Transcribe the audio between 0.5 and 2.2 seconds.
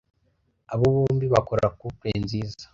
abo bombi bakora couple